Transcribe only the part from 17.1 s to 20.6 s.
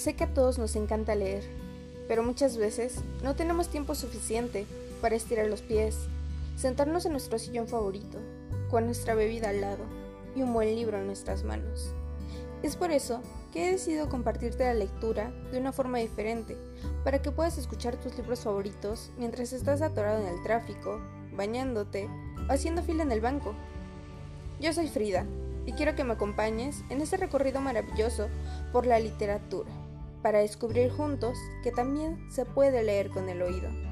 que puedas escuchar tus libros favoritos mientras estás atorado en el